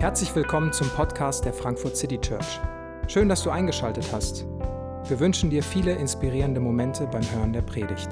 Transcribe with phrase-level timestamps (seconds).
[0.00, 2.58] Herzlich willkommen zum Podcast der Frankfurt City Church.
[3.06, 4.46] Schön, dass du eingeschaltet hast.
[5.06, 8.08] Wir wünschen dir viele inspirierende Momente beim Hören der Predigt.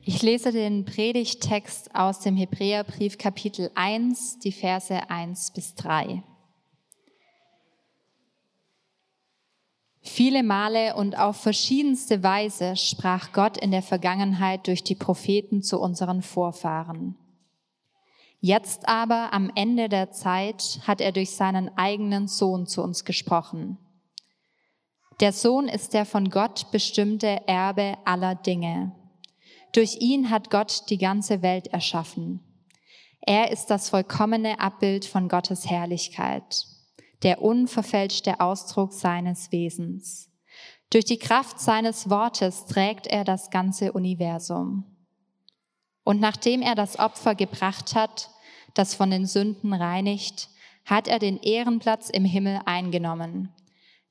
[0.00, 6.22] Ich lese den Predigttext aus dem Hebräerbrief Kapitel 1, die Verse 1 bis 3.
[10.06, 15.80] Viele Male und auf verschiedenste Weise sprach Gott in der Vergangenheit durch die Propheten zu
[15.80, 17.16] unseren Vorfahren.
[18.38, 23.78] Jetzt aber am Ende der Zeit hat er durch seinen eigenen Sohn zu uns gesprochen.
[25.20, 28.92] Der Sohn ist der von Gott bestimmte Erbe aller Dinge.
[29.72, 32.40] Durch ihn hat Gott die ganze Welt erschaffen.
[33.22, 36.66] Er ist das vollkommene Abbild von Gottes Herrlichkeit
[37.24, 40.30] der unverfälschte Ausdruck seines Wesens.
[40.90, 44.84] Durch die Kraft seines Wortes trägt er das ganze Universum.
[46.04, 48.30] Und nachdem er das Opfer gebracht hat,
[48.74, 50.50] das von den Sünden reinigt,
[50.84, 53.48] hat er den Ehrenplatz im Himmel eingenommen,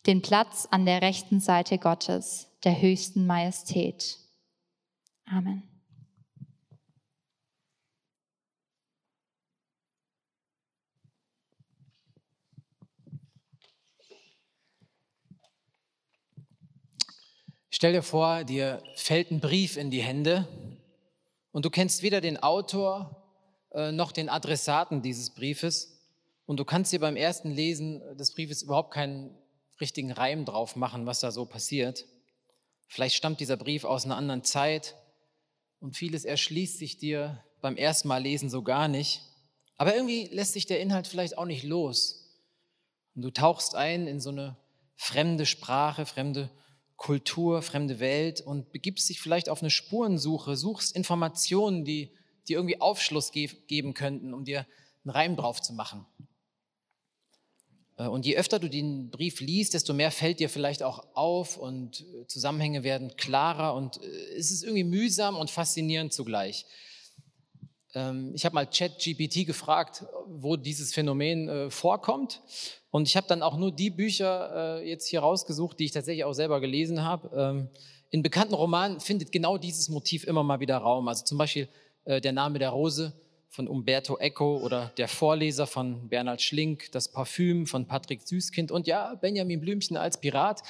[0.08, 4.18] den Platz an der rechten Seite Gottes, der höchsten Majestät.
[5.26, 5.73] Amen.
[17.84, 20.48] Stell dir vor, dir fällt ein Brief in die Hände
[21.52, 23.22] und du kennst weder den Autor
[23.74, 26.00] äh, noch den Adressaten dieses Briefes
[26.46, 29.38] und du kannst dir beim ersten Lesen des Briefes überhaupt keinen
[29.82, 32.06] richtigen Reim drauf machen, was da so passiert.
[32.88, 34.96] Vielleicht stammt dieser Brief aus einer anderen Zeit
[35.82, 39.24] und vieles erschließt sich dir beim ersten Mal lesen so gar nicht.
[39.76, 42.34] Aber irgendwie lässt sich der Inhalt vielleicht auch nicht los.
[43.14, 44.56] Und du tauchst ein in so eine
[44.96, 46.50] fremde Sprache, fremde
[46.98, 52.12] Kultur, fremde Welt und begibst dich vielleicht auf eine Spurensuche, suchst Informationen, die
[52.48, 54.66] dir irgendwie Aufschluss ge geben könnten, um dir
[55.04, 56.06] einen Reim drauf zu machen.
[57.98, 61.58] Äh, und je öfter du den Brief liest, desto mehr fällt dir vielleicht auch auf
[61.58, 66.66] und äh, Zusammenhänge werden klarer und äh, es ist irgendwie mühsam und faszinierend zugleich.
[67.94, 72.42] Ähm, ich habe mal ChatGPT gefragt, wo dieses Phänomen vorkommt
[72.94, 76.26] und ich habe dann auch nur die Bücher äh, jetzt hier rausgesucht, die ich tatsächlich
[76.26, 77.32] auch selber gelesen habe.
[77.36, 77.68] Ähm,
[78.12, 81.08] in bekannten Romanen findet genau dieses Motiv immer mal wieder Raum.
[81.08, 81.68] Also zum Beispiel
[82.06, 83.12] äh, Der Name der Rose
[83.50, 88.86] von Umberto Eco oder Der Vorleser von Bernhard Schlink, Das Parfüm von Patrick Süßkind und
[88.86, 90.62] ja, Benjamin Blümchen als Pirat.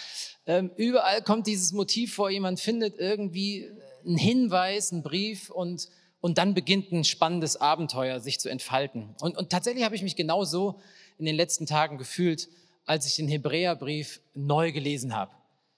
[0.45, 3.69] Ähm, überall kommt dieses Motiv vor, jemand findet irgendwie
[4.05, 5.89] einen Hinweis, einen Brief und,
[6.21, 9.13] und dann beginnt ein spannendes Abenteuer sich zu entfalten.
[9.19, 10.79] Und, und tatsächlich habe ich mich genau so
[11.23, 12.49] in den letzten Tagen gefühlt,
[12.85, 15.31] als ich den Hebräerbrief neu gelesen habe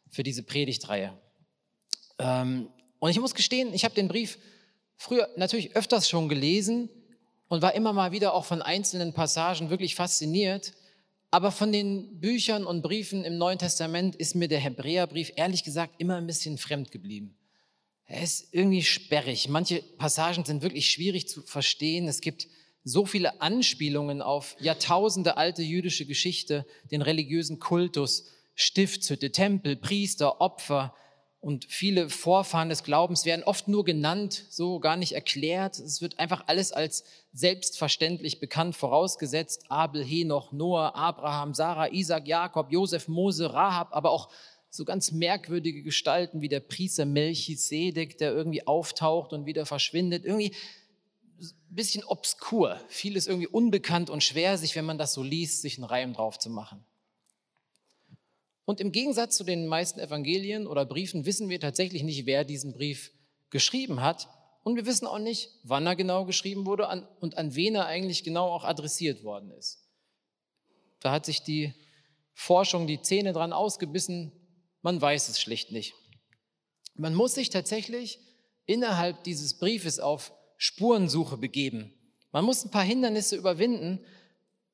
[0.09, 1.15] für diese Predigtreihe.
[2.17, 4.39] Ähm, und ich muss gestehen, ich habe den Brief
[4.97, 6.89] früher natürlich öfters schon gelesen
[7.47, 10.73] und war immer mal wieder auch von einzelnen Passagen wirklich fasziniert.
[11.29, 15.95] Aber von den Büchern und Briefen im Neuen Testament ist mir der Hebräerbrief ehrlich gesagt
[15.99, 17.37] immer ein bisschen fremd geblieben.
[18.07, 19.47] Er ist irgendwie sperrig.
[19.49, 22.07] Manche Passagen sind wirklich schwierig zu verstehen.
[22.07, 22.47] Es gibt
[22.85, 30.93] so viele Anspielungen auf Jahrtausende alte jüdische Geschichte, den religiösen Kultus, Stiftshütte, Tempel, Priester, Opfer
[31.41, 35.77] und viele Vorfahren des Glaubens werden oft nur genannt, so gar nicht erklärt.
[35.77, 37.03] Es wird einfach alles als
[37.33, 39.65] selbstverständlich bekannt vorausgesetzt.
[39.69, 44.29] Abel, Henoch, Noah, Abraham, Sarah, Isaac, Jakob, Josef, Mose, Rahab, aber auch
[44.69, 50.25] so ganz merkwürdige Gestalten wie der Priester Melchisedek, der irgendwie auftaucht und wieder verschwindet.
[50.25, 50.53] Irgendwie
[51.69, 52.79] bisschen obskur.
[52.87, 56.39] Vieles irgendwie unbekannt und schwer, sich, wenn man das so liest, sich einen Reim drauf
[56.39, 56.85] zu machen.
[58.65, 62.73] Und im Gegensatz zu den meisten Evangelien oder Briefen wissen wir tatsächlich nicht, wer diesen
[62.73, 63.11] Brief
[63.51, 64.27] geschrieben hat.
[64.63, 66.87] Und wir wissen auch nicht, wann er genau geschrieben wurde
[67.19, 69.87] und an wen er eigentlich genau auch adressiert worden ist.
[70.99, 71.75] Da hat sich die
[72.33, 74.31] Forschung die Zähne dran ausgebissen.
[74.81, 75.93] Man weiß es schlicht nicht.
[76.95, 78.19] Man muss sich tatsächlich
[78.65, 81.93] innerhalb dieses Briefes auf Spurensuche begeben.
[82.31, 84.03] Man muss ein paar Hindernisse überwinden,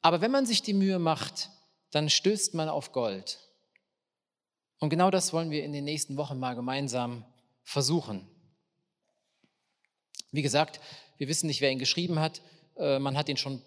[0.02, 1.50] aber wenn man sich die Mühe macht,
[1.92, 3.40] dann stößt man auf Gold.
[4.80, 7.24] Und genau das wollen wir in den nächsten Wochen mal gemeinsam
[7.64, 8.28] versuchen.
[10.32, 10.80] Wie gesagt,
[11.18, 12.42] wir wissen nicht, wer ihn geschrieben hat.
[12.78, 13.62] Äh, man hat ihn schon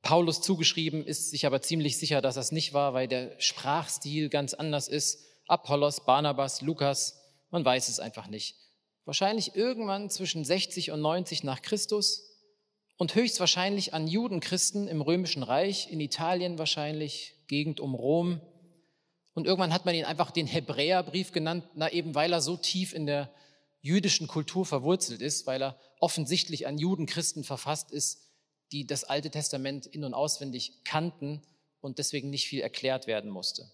[0.00, 4.54] Paulus zugeschrieben, ist sich aber ziemlich sicher, dass das nicht war, weil der Sprachstil ganz
[4.54, 5.22] anders ist.
[5.48, 7.20] Apollos, Barnabas, Lukas,
[7.50, 8.63] man weiß es einfach nicht
[9.04, 12.30] wahrscheinlich irgendwann zwischen 60 und 90 nach Christus
[12.96, 18.40] und höchstwahrscheinlich an Judenchristen im Römischen Reich, in Italien wahrscheinlich, Gegend um Rom.
[19.34, 22.94] Und irgendwann hat man ihn einfach den Hebräerbrief genannt, na eben weil er so tief
[22.94, 23.30] in der
[23.80, 28.30] jüdischen Kultur verwurzelt ist, weil er offensichtlich an Judenchristen verfasst ist,
[28.72, 31.42] die das Alte Testament in und auswendig kannten
[31.80, 33.70] und deswegen nicht viel erklärt werden musste.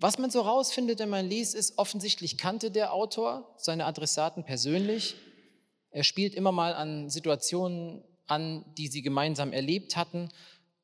[0.00, 5.16] Was man so rausfindet, wenn man liest, ist, offensichtlich kannte der Autor seine Adressaten persönlich.
[5.90, 10.28] Er spielt immer mal an Situationen an, die sie gemeinsam erlebt hatten.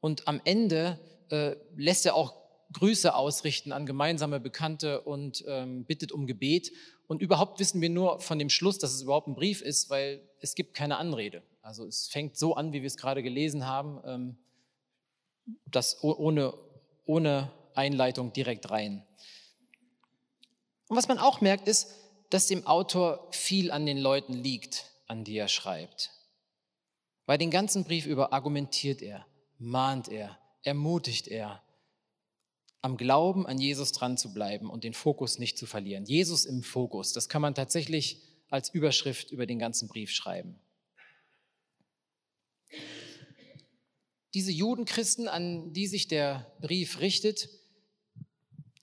[0.00, 0.98] Und am Ende
[1.30, 2.34] äh, lässt er auch
[2.72, 6.72] Grüße ausrichten an gemeinsame Bekannte und ähm, bittet um Gebet.
[7.06, 10.28] Und überhaupt wissen wir nur von dem Schluss, dass es überhaupt ein Brief ist, weil
[10.40, 11.44] es gibt keine Anrede.
[11.62, 14.36] Also es fängt so an, wie wir es gerade gelesen haben, ähm,
[15.70, 16.52] das ohne,
[17.04, 19.04] ohne Einleitung direkt rein.
[20.88, 21.90] Und was man auch merkt, ist,
[22.30, 26.10] dass dem Autor viel an den Leuten liegt, an die er schreibt.
[27.26, 29.26] Weil den ganzen Brief über argumentiert er,
[29.58, 31.62] mahnt er, ermutigt er,
[32.82, 36.04] am Glauben an Jesus dran zu bleiben und den Fokus nicht zu verlieren.
[36.04, 38.20] Jesus im Fokus, das kann man tatsächlich
[38.50, 40.60] als Überschrift über den ganzen Brief schreiben.
[44.34, 47.48] Diese Judenchristen, an die sich der Brief richtet,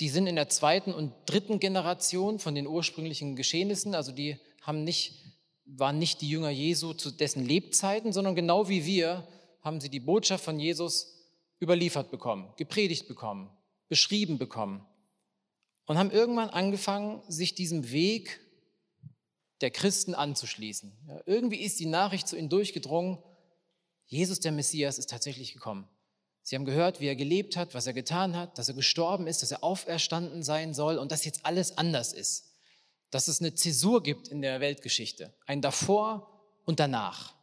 [0.01, 4.83] die sind in der zweiten und dritten Generation von den ursprünglichen Geschehnissen, also die haben
[4.83, 5.23] nicht,
[5.65, 9.27] waren nicht die Jünger Jesu zu dessen Lebzeiten, sondern genau wie wir
[9.61, 11.15] haben sie die Botschaft von Jesus
[11.61, 13.51] überliefert bekommen, gepredigt bekommen,
[13.89, 14.83] beschrieben bekommen
[15.85, 18.39] und haben irgendwann angefangen, sich diesem Weg
[19.61, 20.91] der Christen anzuschließen.
[21.07, 23.19] Ja, irgendwie ist die Nachricht zu ihnen durchgedrungen,
[24.07, 25.87] Jesus der Messias ist tatsächlich gekommen.
[26.51, 29.41] Sie haben gehört, wie er gelebt hat, was er getan hat, dass er gestorben ist,
[29.41, 32.51] dass er auferstanden sein soll und dass jetzt alles anders ist.
[33.09, 37.35] Dass es eine Zäsur gibt in der Weltgeschichte, ein davor und danach.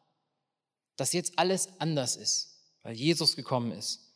[0.97, 4.13] Dass jetzt alles anders ist, weil Jesus gekommen ist.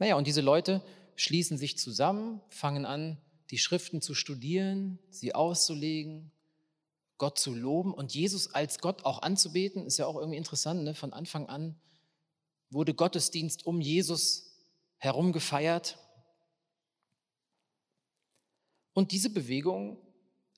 [0.00, 0.82] Naja, und diese Leute
[1.14, 3.18] schließen sich zusammen, fangen an,
[3.52, 6.32] die Schriften zu studieren, sie auszulegen,
[7.18, 10.96] Gott zu loben und Jesus als Gott auch anzubeten, ist ja auch irgendwie interessant, ne?
[10.96, 11.80] von Anfang an
[12.70, 14.56] wurde Gottesdienst um Jesus
[14.98, 15.98] herum gefeiert.
[18.92, 19.98] Und diese Bewegung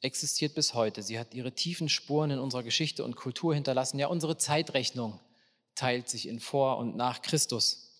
[0.00, 1.02] existiert bis heute.
[1.02, 3.98] Sie hat ihre tiefen Spuren in unserer Geschichte und Kultur hinterlassen.
[3.98, 5.20] Ja, unsere Zeitrechnung
[5.74, 7.90] teilt sich in vor und nach Christus.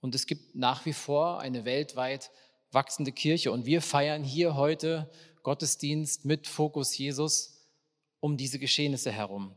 [0.00, 2.30] Und es gibt nach wie vor eine weltweit
[2.70, 3.50] wachsende Kirche.
[3.50, 5.10] Und wir feiern hier heute
[5.42, 7.58] Gottesdienst mit Fokus Jesus
[8.20, 9.54] um diese Geschehnisse herum.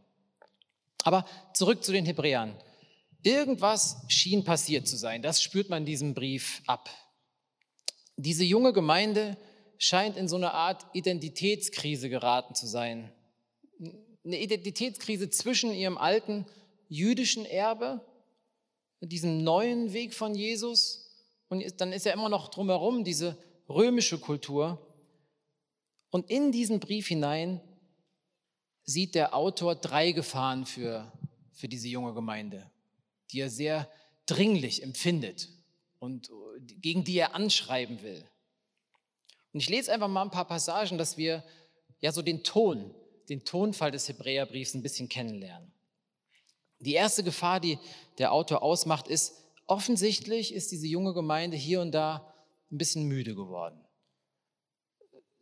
[1.03, 2.55] Aber zurück zu den Hebräern.
[3.23, 5.21] Irgendwas schien passiert zu sein.
[5.21, 6.89] Das spürt man in diesem Brief ab.
[8.17, 9.37] Diese junge Gemeinde
[9.77, 13.11] scheint in so eine Art Identitätskrise geraten zu sein.
[14.23, 16.45] Eine Identitätskrise zwischen ihrem alten
[16.87, 18.05] jüdischen Erbe,
[19.01, 21.07] diesem neuen Weg von Jesus,
[21.49, 23.37] und dann ist ja immer noch drumherum diese
[23.67, 24.79] römische Kultur.
[26.09, 27.59] Und in diesen Brief hinein
[28.83, 31.11] sieht der Autor drei Gefahren für,
[31.51, 32.71] für diese junge Gemeinde
[33.31, 33.89] die er sehr
[34.25, 35.49] dringlich empfindet
[35.99, 38.23] und äh, gegen die er anschreiben will.
[39.53, 41.43] Und ich lese einfach mal ein paar Passagen, dass wir
[41.99, 42.93] ja so den Ton,
[43.29, 45.71] den Tonfall des Hebräerbriefs ein bisschen kennenlernen.
[46.79, 47.77] Die erste Gefahr, die
[48.17, 49.35] der Autor ausmacht, ist,
[49.67, 52.33] offensichtlich ist diese junge Gemeinde hier und da
[52.71, 53.79] ein bisschen müde geworden.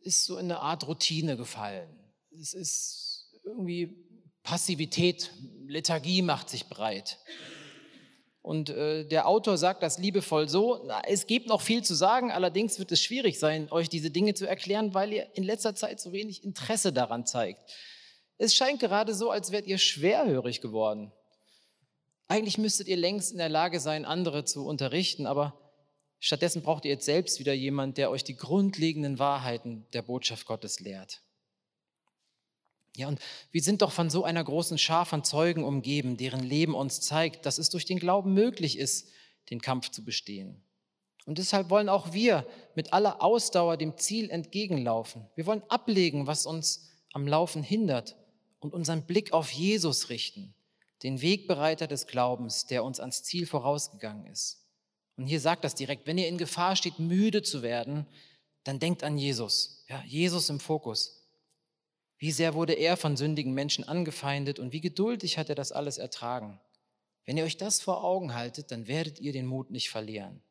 [0.00, 1.88] Ist so in eine Art Routine gefallen.
[2.30, 3.96] Es ist irgendwie
[4.42, 5.32] Passivität,
[5.66, 7.18] Lethargie macht sich breit.
[8.42, 12.78] Und äh, der Autor sagt das liebevoll so, es gibt noch viel zu sagen, allerdings
[12.78, 16.12] wird es schwierig sein, euch diese Dinge zu erklären, weil ihr in letzter Zeit so
[16.12, 17.60] wenig Interesse daran zeigt.
[18.38, 21.12] Es scheint gerade so, als wärt ihr schwerhörig geworden.
[22.28, 25.58] Eigentlich müsstet ihr längst in der Lage sein, andere zu unterrichten, aber
[26.18, 30.80] stattdessen braucht ihr jetzt selbst wieder jemand, der euch die grundlegenden Wahrheiten der Botschaft Gottes
[30.80, 31.20] lehrt.
[32.96, 33.20] Ja, und
[33.52, 37.46] wir sind doch von so einer großen Schar von Zeugen umgeben, deren Leben uns zeigt,
[37.46, 39.08] dass es durch den Glauben möglich ist,
[39.50, 40.62] den Kampf zu bestehen.
[41.26, 45.28] Und deshalb wollen auch wir mit aller Ausdauer dem Ziel entgegenlaufen.
[45.34, 48.16] Wir wollen ablegen, was uns am Laufen hindert
[48.58, 50.54] und unseren Blick auf Jesus richten,
[51.02, 54.64] den Wegbereiter des Glaubens, der uns ans Ziel vorausgegangen ist.
[55.16, 58.06] Und hier sagt das direkt, wenn ihr in Gefahr steht, müde zu werden,
[58.64, 59.84] dann denkt an Jesus.
[59.88, 61.19] Ja, Jesus im Fokus.
[62.20, 65.96] Wie sehr wurde er von sündigen Menschen angefeindet und wie geduldig hat er das alles
[65.96, 66.60] ertragen.
[67.24, 70.42] Wenn ihr euch das vor Augen haltet, dann werdet ihr den Mut nicht verlieren.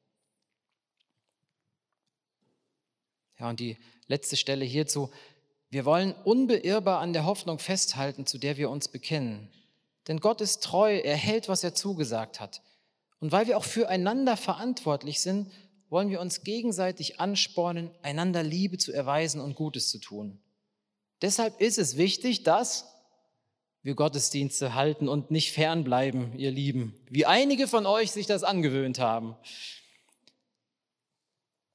[3.37, 5.11] Ja, und die letzte Stelle hierzu.
[5.69, 9.47] Wir wollen unbeirrbar an der Hoffnung festhalten, zu der wir uns bekennen.
[10.07, 12.63] Denn Gott ist treu, er hält, was er zugesagt hat.
[13.19, 15.51] Und weil wir auch füreinander verantwortlich sind,
[15.89, 20.41] wollen wir uns gegenseitig anspornen, einander Liebe zu erweisen und Gutes zu tun.
[21.21, 22.85] Deshalb ist es wichtig, dass
[23.81, 28.99] wir Gottesdienste halten und nicht fernbleiben, ihr Lieben, wie einige von euch sich das angewöhnt
[28.99, 29.35] haben.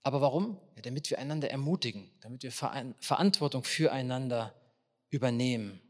[0.03, 0.61] Aber warum?
[0.77, 4.55] Ja, damit wir einander ermutigen, damit wir Verantwortung füreinander
[5.09, 5.81] übernehmen.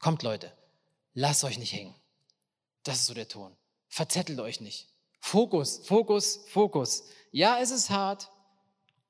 [0.00, 0.52] Kommt Leute,
[1.14, 1.94] lasst euch nicht hängen.
[2.82, 3.56] Das ist so der Ton.
[3.88, 4.88] Verzettelt euch nicht.
[5.20, 7.04] Fokus, Fokus, Fokus.
[7.30, 8.30] Ja, es ist hart,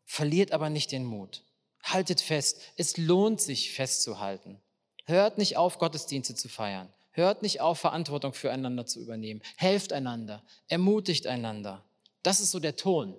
[0.04, 1.42] verliert aber nicht den Mut.
[1.86, 4.60] Haltet fest, es lohnt sich festzuhalten.
[5.04, 6.92] Hört nicht auf, Gottesdienste zu feiern.
[7.12, 9.40] Hört nicht auf, Verantwortung füreinander zu übernehmen.
[9.56, 11.84] Helft einander, ermutigt einander.
[12.22, 13.16] Das ist so der Ton,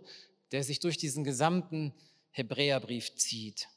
[0.51, 1.93] der sich durch diesen gesamten
[2.31, 3.69] Hebräerbrief zieht.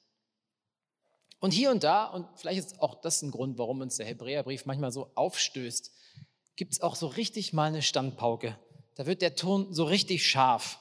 [1.39, 4.67] Und hier und da, und vielleicht ist auch das ein Grund, warum uns der Hebräerbrief
[4.67, 5.93] manchmal so aufstößt,
[6.57, 8.59] gibt es auch so richtig mal eine Standpauke.
[8.97, 10.79] Da wird der Ton so richtig scharf.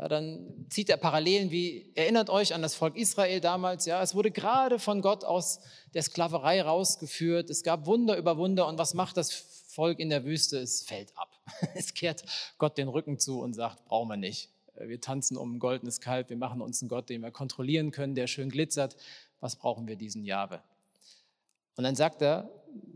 [0.00, 4.14] Ja, dann zieht er Parallelen wie, erinnert euch an das Volk Israel damals, ja, es
[4.14, 5.60] wurde gerade von Gott aus
[5.92, 10.24] der Sklaverei rausgeführt, es gab Wunder über Wunder und was macht das Volk in der
[10.24, 10.58] Wüste?
[10.58, 11.28] Es fällt ab.
[11.74, 12.24] Es kehrt
[12.56, 14.48] Gott den Rücken zu und sagt, brauchen wir nicht.
[14.74, 18.14] Wir tanzen um ein goldenes Kalb, wir machen uns einen Gott, den wir kontrollieren können,
[18.14, 18.96] der schön glitzert.
[19.40, 20.62] Was brauchen wir diesen Jahwe?
[21.76, 22.48] Und dann sagt er,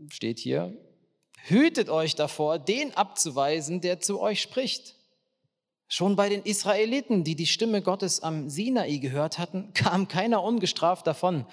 [0.09, 0.75] steht hier,
[1.43, 4.94] hütet euch davor, den abzuweisen, der zu euch spricht.
[5.87, 11.05] Schon bei den Israeliten, die die Stimme Gottes am Sinai gehört hatten, kam keiner ungestraft
[11.07, 11.45] davon,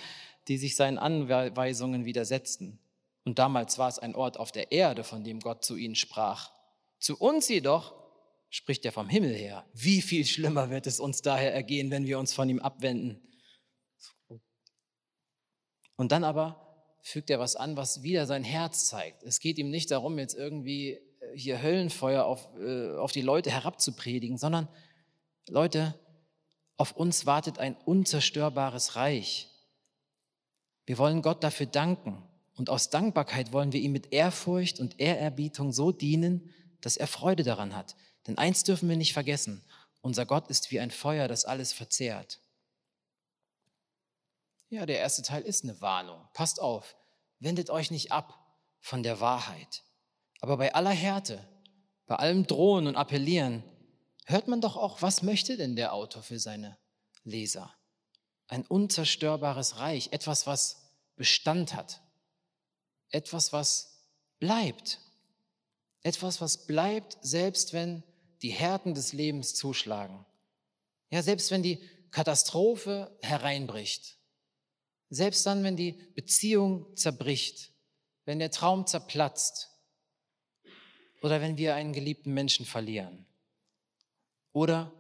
[0.49, 2.79] die sich seinen Anweisungen widersetzten.
[3.25, 6.51] Und damals war es ein Ort auf der Erde, von dem Gott zu ihnen sprach.
[6.99, 7.95] Zu uns jedoch
[8.51, 9.65] spricht er vom Himmel her.
[9.73, 13.21] Wie viel schlimmer wird es uns daher ergehen, wenn wir uns von ihm abwenden?
[15.97, 16.63] Und dann aber
[17.03, 19.23] fügt er was an, was wieder sein Herz zeigt.
[19.23, 20.99] Es geht ihm nicht darum, jetzt irgendwie
[21.35, 24.69] hier Höllenfeuer auf, äh, auf die Leute herabzupredigen, sondern
[25.49, 25.99] Leute,
[26.77, 29.49] auf uns wartet ein unzerstörbares Reich.
[30.87, 32.23] Wir wollen Gott dafür danken
[32.55, 37.43] und aus Dankbarkeit wollen wir ihm mit Ehrfurcht und Ehrerbietung so dienen, dass er Freude
[37.43, 37.97] daran hat.
[38.27, 39.65] Denn eins dürfen wir nicht vergessen,
[40.01, 42.41] unser Gott ist wie ein Feuer, das alles verzehrt.
[44.69, 46.21] Ja, der erste Teil ist eine Warnung.
[46.35, 46.97] Passt auf,
[47.39, 48.39] wendet euch nicht ab
[48.81, 49.85] von der Wahrheit.
[50.43, 51.49] Aber bei aller Härte,
[52.07, 53.63] bei allem Drohen und Appellieren,
[54.27, 56.77] hört man doch auch, was möchte denn der Autor für seine
[57.23, 57.73] Leser?
[58.49, 60.83] Ein unzerstörbares Reich, etwas, was
[61.15, 62.03] Bestand hat,
[63.11, 64.05] etwas, was
[64.41, 64.99] bleibt,
[66.03, 68.03] etwas, was bleibt, selbst wenn
[68.43, 70.27] die Härten des Lebens zuschlagen.
[71.11, 74.19] Ja, selbst wenn die Katastrophe hereinbricht,
[75.09, 77.73] selbst dann, wenn die Beziehung zerbricht,
[78.25, 79.72] wenn der Traum zerplatzt,
[81.23, 83.25] oder wenn wir einen geliebten Menschen verlieren.
[84.53, 84.93] Oder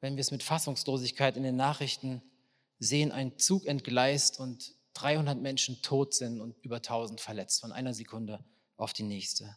[0.00, 2.22] wenn wir es mit Fassungslosigkeit in den Nachrichten
[2.78, 7.92] sehen, ein Zug entgleist und 300 Menschen tot sind und über 1000 verletzt von einer
[7.92, 8.44] Sekunde
[8.76, 9.56] auf die nächste.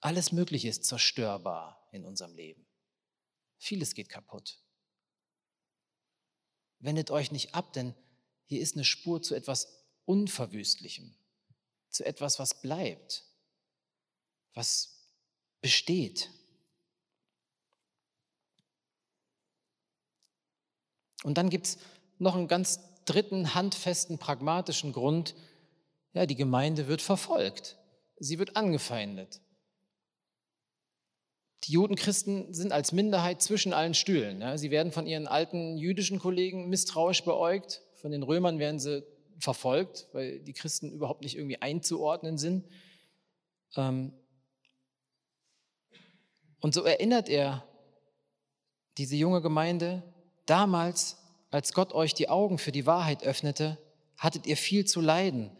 [0.00, 2.66] Alles Mögliche ist zerstörbar in unserem Leben.
[3.58, 4.58] Vieles geht kaputt.
[6.78, 7.94] Wendet euch nicht ab, denn
[8.46, 11.14] hier ist eine Spur zu etwas Unverwüstlichem,
[11.90, 13.25] zu etwas, was bleibt
[14.56, 15.12] was
[15.60, 16.30] besteht.
[21.22, 21.78] Und dann gibt es
[22.18, 25.34] noch einen ganz dritten, handfesten, pragmatischen Grund.
[26.14, 27.76] Ja, die Gemeinde wird verfolgt.
[28.18, 29.40] Sie wird angefeindet.
[31.64, 34.40] Die Judenchristen sind als Minderheit zwischen allen Stühlen.
[34.40, 34.56] Ja.
[34.56, 37.82] Sie werden von ihren alten jüdischen Kollegen misstrauisch beäugt.
[37.94, 39.04] Von den Römern werden sie
[39.38, 42.66] verfolgt, weil die Christen überhaupt nicht irgendwie einzuordnen sind.
[43.76, 44.12] Ähm,
[46.66, 47.64] und so erinnert er
[48.98, 50.02] diese junge Gemeinde,
[50.46, 51.16] damals,
[51.52, 53.78] als Gott euch die Augen für die Wahrheit öffnete,
[54.16, 55.56] hattet ihr viel zu leiden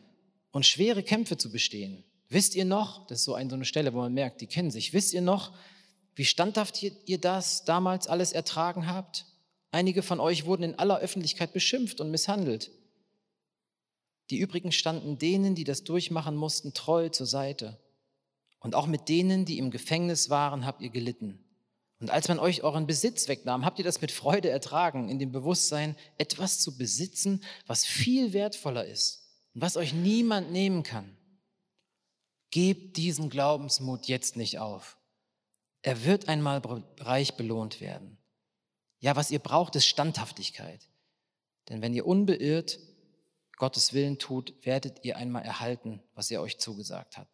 [0.50, 2.02] und schwere Kämpfe zu bestehen.
[2.28, 5.14] Wisst ihr noch, das ist so eine, Stelle, wo man merkt, die kennen sich, wisst
[5.14, 5.52] ihr noch,
[6.16, 9.26] wie standhaft ihr das damals alles ertragen habt?
[9.70, 12.72] Einige von euch wurden in aller Öffentlichkeit beschimpft und misshandelt.
[14.30, 17.78] Die übrigen standen denen, die das durchmachen mussten, treu zur Seite.
[18.60, 21.42] Und auch mit denen, die im Gefängnis waren, habt ihr gelitten.
[21.98, 25.32] Und als man euch euren Besitz wegnahm, habt ihr das mit Freude ertragen, in dem
[25.32, 31.16] Bewusstsein, etwas zu besitzen, was viel wertvoller ist und was euch niemand nehmen kann.
[32.50, 34.98] Gebt diesen Glaubensmut jetzt nicht auf.
[35.82, 36.60] Er wird einmal
[36.98, 38.18] reich belohnt werden.
[38.98, 40.88] Ja, was ihr braucht, ist Standhaftigkeit.
[41.68, 42.78] Denn wenn ihr unbeirrt
[43.56, 47.28] Gottes Willen tut, werdet ihr einmal erhalten, was er euch zugesagt hat.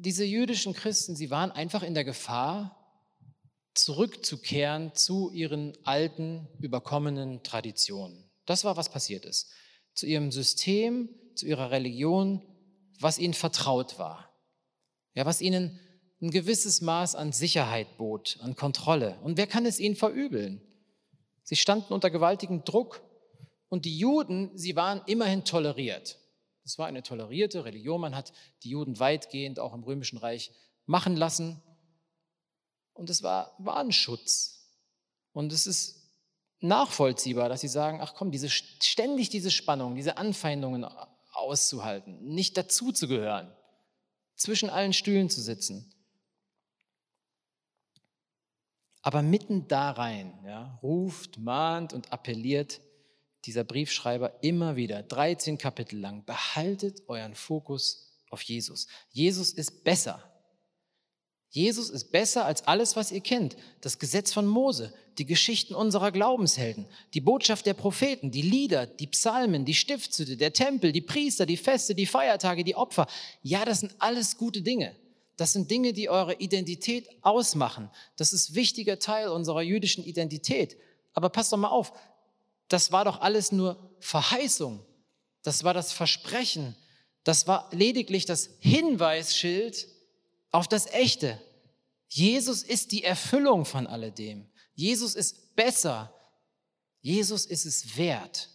[0.00, 2.76] Diese jüdischen Christen, sie waren einfach in der Gefahr,
[3.74, 8.30] zurückzukehren zu ihren alten, überkommenen Traditionen.
[8.46, 9.50] Das war, was passiert ist.
[9.94, 12.42] Zu ihrem System, zu ihrer Religion,
[12.98, 14.30] was ihnen vertraut war.
[15.14, 15.78] Ja, was ihnen
[16.20, 19.18] ein gewisses Maß an Sicherheit bot, an Kontrolle.
[19.22, 20.60] Und wer kann es ihnen verübeln?
[21.42, 23.02] Sie standen unter gewaltigem Druck
[23.68, 26.19] und die Juden, sie waren immerhin toleriert.
[26.70, 28.00] Es war eine tolerierte Religion.
[28.00, 30.52] Man hat die Juden weitgehend auch im Römischen Reich
[30.86, 31.60] machen lassen.
[32.92, 34.68] Und es war, ein Schutz.
[35.32, 36.12] Und es ist
[36.60, 40.86] nachvollziehbar, dass sie sagen, ach komm, diese, ständig diese Spannung, diese Anfeindungen
[41.32, 43.52] auszuhalten, nicht dazuzugehören,
[44.36, 45.92] zwischen allen Stühlen zu sitzen.
[49.02, 52.80] Aber mitten da rein ja, ruft, mahnt und appelliert
[53.44, 58.86] dieser Briefschreiber immer wieder, 13 Kapitel lang, behaltet euren Fokus auf Jesus.
[59.10, 60.22] Jesus ist besser.
[61.52, 63.56] Jesus ist besser als alles, was ihr kennt.
[63.80, 69.08] Das Gesetz von Mose, die Geschichten unserer Glaubenshelden, die Botschaft der Propheten, die Lieder, die
[69.08, 73.08] Psalmen, die Stiftshütte, der Tempel, die Priester, die Feste, die Feiertage, die Opfer.
[73.42, 74.94] Ja, das sind alles gute Dinge.
[75.36, 77.90] Das sind Dinge, die eure Identität ausmachen.
[78.16, 80.76] Das ist wichtiger Teil unserer jüdischen Identität.
[81.14, 81.92] Aber passt doch mal auf,
[82.70, 84.86] das war doch alles nur Verheißung.
[85.42, 86.76] Das war das Versprechen.
[87.24, 89.88] Das war lediglich das Hinweisschild
[90.52, 91.38] auf das Echte.
[92.08, 94.48] Jesus ist die Erfüllung von alledem.
[94.74, 96.14] Jesus ist besser.
[97.00, 98.48] Jesus ist es wert.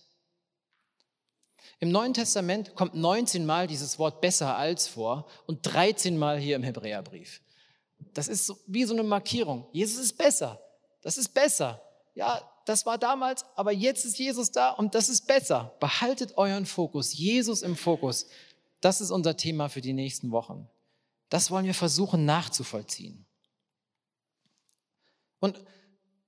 [1.79, 6.55] Im Neuen Testament kommt 19 Mal dieses Wort besser als vor und 13 Mal hier
[6.55, 7.41] im Hebräerbrief.
[8.13, 9.67] Das ist wie so eine Markierung.
[9.74, 10.62] Jesus ist besser.
[11.01, 11.81] Das ist besser.
[12.13, 15.75] Ja, das war damals, aber jetzt ist Jesus da und das ist besser.
[15.79, 18.27] Behaltet euren Fokus, Jesus im Fokus.
[18.81, 20.67] Das ist unser Thema für die nächsten Wochen.
[21.29, 23.25] Das wollen wir versuchen nachzuvollziehen.
[25.39, 25.63] Und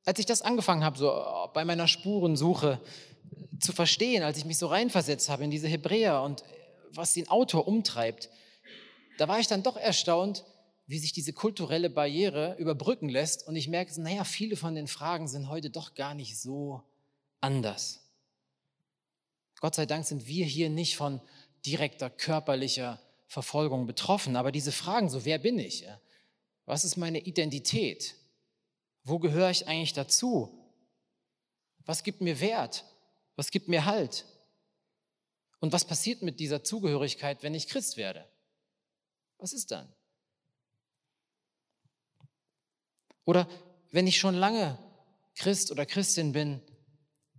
[0.06, 1.12] als ich das angefangen habe, so
[1.54, 2.80] bei meiner Spurensuche
[3.60, 6.44] zu verstehen, als ich mich so reinversetzt habe in diese Hebräer und
[6.92, 8.30] was den Autor umtreibt,
[9.18, 10.46] da war ich dann doch erstaunt,
[10.88, 13.46] wie sich diese kulturelle Barriere überbrücken lässt.
[13.46, 16.82] Und ich merke, naja, viele von den Fragen sind heute doch gar nicht so
[17.42, 18.00] anders.
[19.60, 21.22] Gott sei Dank sind wir hier nicht von
[21.66, 24.38] direkter körperlicher Verfolgung betroffen.
[24.38, 25.86] Aber diese Fragen, so wer bin ich?
[26.66, 28.16] Was ist meine Identität?
[29.04, 30.58] Wo gehöre ich eigentlich dazu?
[31.86, 32.86] Was gibt mir Wert?
[33.36, 34.26] Was gibt mir Halt?
[35.60, 38.26] Und was passiert mit dieser Zugehörigkeit, wenn ich Christ werde?
[39.38, 39.92] Was ist dann?
[43.28, 43.46] Oder
[43.92, 44.80] wenn ich schon lange
[45.36, 46.62] Christ oder Christin bin,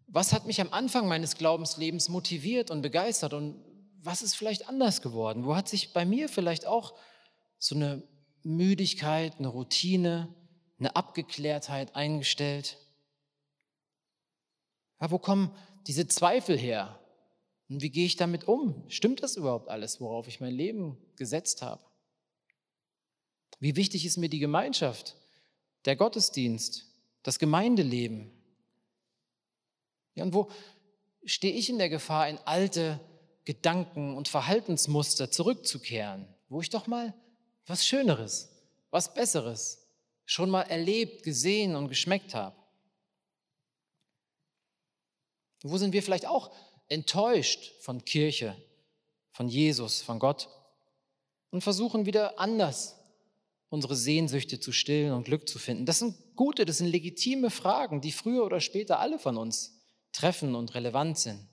[0.06, 3.64] was hat mich am Anfang meines Glaubenslebens motiviert und begeistert und
[4.02, 5.46] was ist vielleicht anders geworden?
[5.46, 6.94] Wo hat sich bei mir vielleicht auch
[7.58, 8.02] so eine
[8.42, 10.34] Müdigkeit, eine Routine,
[10.78, 12.76] eine Abgeklärtheit eingestellt?
[15.00, 17.00] Ja, wo kommen diese Zweifel her?
[17.70, 18.84] Und wie gehe ich damit um?
[18.88, 21.82] Stimmt das überhaupt alles, worauf ich mein Leben gesetzt habe?
[23.58, 25.16] Wie wichtig ist mir die Gemeinschaft?
[25.84, 26.86] Der Gottesdienst,
[27.22, 28.30] das Gemeindeleben.
[30.14, 30.50] Ja, und wo
[31.24, 33.00] stehe ich in der Gefahr, in alte
[33.44, 37.14] Gedanken und Verhaltensmuster zurückzukehren, wo ich doch mal
[37.66, 38.50] was Schöneres,
[38.90, 39.86] was Besseres
[40.24, 42.56] schon mal erlebt, gesehen und geschmeckt habe?
[45.62, 46.54] Wo sind wir vielleicht auch
[46.88, 48.56] enttäuscht von Kirche,
[49.30, 50.48] von Jesus, von Gott
[51.50, 52.97] und versuchen wieder anders
[53.68, 55.86] unsere Sehnsüchte zu stillen und Glück zu finden?
[55.86, 59.80] Das sind gute, das sind legitime Fragen, die früher oder später alle von uns
[60.12, 61.46] treffen und relevant sind.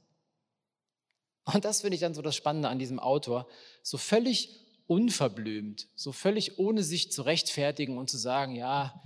[1.46, 3.48] Und das finde ich dann so das Spannende an diesem Autor,
[3.84, 4.50] so völlig
[4.88, 9.02] unverblümt, so völlig ohne sich zu rechtfertigen und zu sagen, ja,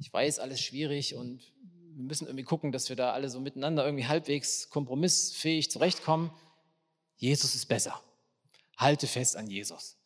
[0.00, 1.52] ich weiß, alles schwierig und
[1.94, 6.30] wir müssen irgendwie gucken, dass wir da alle so miteinander irgendwie halbwegs kompromissfähig zurechtkommen.
[7.16, 8.00] Jesus ist besser.
[8.76, 9.96] Halte fest an Jesus.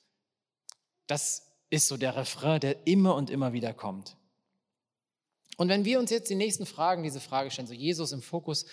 [1.06, 4.18] Das ist so der Refrain, der immer und immer wieder kommt.
[5.56, 8.66] Und wenn wir uns jetzt die nächsten Fragen, diese Frage stellen, so Jesus im Fokus,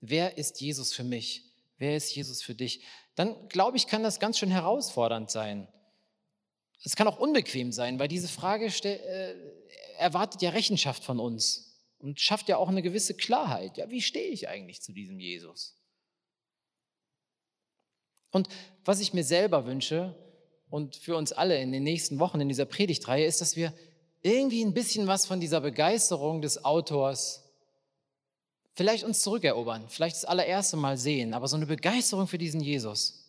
[0.00, 1.44] wer ist Jesus für mich?
[1.76, 2.82] Wer ist Jesus für dich?
[3.14, 5.68] Dann glaube ich, kann das ganz schön herausfordernd sein.
[6.82, 9.34] Es kann auch unbequem sein, weil diese Frage äh,
[9.98, 13.76] erwartet ja Rechenschaft von uns und schafft ja auch eine gewisse Klarheit.
[13.76, 15.76] Ja, wie stehe ich eigentlich zu diesem Jesus?
[18.30, 18.48] Und
[18.82, 20.14] was ich mir selber wünsche,
[20.70, 23.72] und für uns alle in den nächsten Wochen in dieser Predigtreihe ist, dass wir
[24.22, 27.44] irgendwie ein bisschen was von dieser Begeisterung des Autors
[28.74, 33.24] vielleicht uns zurückerobern, vielleicht das allererste Mal sehen, aber so eine Begeisterung für diesen Jesus.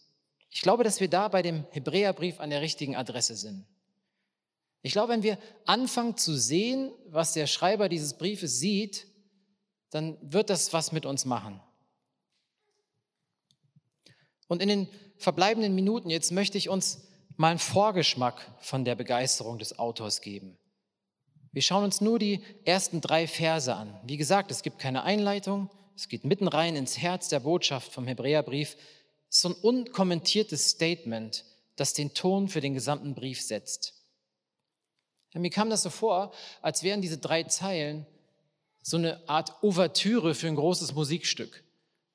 [0.49, 3.65] Ich glaube, dass wir da bei dem Hebräerbrief an der richtigen Adresse sind.
[4.81, 9.07] Ich glaube, wenn wir anfangen zu sehen, was der Schreiber dieses Briefes sieht,
[9.89, 11.61] dann wird das was mit uns machen.
[14.47, 19.59] Und in den verbleibenden Minuten jetzt möchte ich uns mal einen Vorgeschmack von der Begeisterung
[19.59, 20.57] des Autors geben.
[21.51, 23.99] Wir schauen uns nur die ersten drei Verse an.
[24.03, 28.05] Wie gesagt, es gibt keine Einleitung, es geht mitten rein ins Herz der Botschaft vom
[28.05, 28.75] Hebräerbrief.
[29.29, 31.45] Es ist so ein unkommentiertes Statement,
[31.75, 33.93] das den Ton für den gesamten Brief setzt.
[35.33, 38.05] Ja, mir kam das so vor, als wären diese drei Zeilen
[38.81, 41.63] so eine Art Ouvertüre für ein großes Musikstück.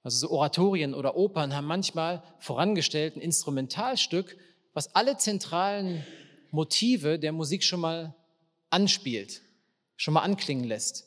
[0.03, 4.37] Also so Oratorien oder Opern haben manchmal vorangestellt ein Instrumentalstück,
[4.73, 6.05] was alle zentralen
[6.51, 8.15] Motive der Musik schon mal
[8.71, 9.43] anspielt,
[9.97, 11.07] schon mal anklingen lässt,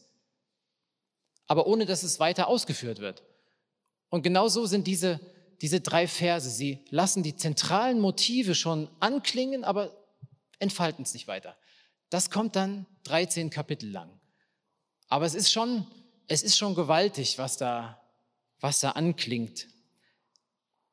[1.47, 3.23] aber ohne dass es weiter ausgeführt wird.
[4.09, 5.19] Und genau so sind diese,
[5.61, 6.49] diese drei Verse.
[6.49, 9.95] Sie lassen die zentralen Motive schon anklingen, aber
[10.59, 11.55] entfalten es nicht weiter.
[12.09, 14.19] Das kommt dann 13 Kapitel lang.
[15.07, 15.87] Aber es ist schon,
[16.27, 18.01] es ist schon gewaltig, was da,
[18.59, 19.67] was da anklingt.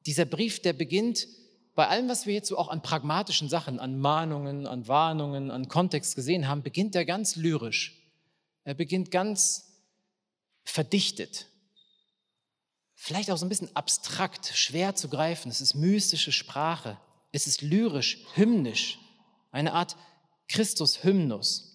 [0.07, 1.27] Dieser Brief, der beginnt
[1.75, 5.69] bei allem, was wir jetzt so auch an pragmatischen Sachen, an Mahnungen, an Warnungen, an
[5.69, 7.99] Kontext gesehen haben, beginnt er ganz lyrisch.
[8.65, 9.73] Er beginnt ganz
[10.65, 11.49] verdichtet.
[12.95, 15.51] Vielleicht auch so ein bisschen abstrakt, schwer zu greifen.
[15.51, 16.99] Es ist mystische Sprache.
[17.33, 18.99] Es ist lyrisch, hymnisch.
[19.51, 19.97] Eine Art
[20.49, 21.73] Christus-Hymnus.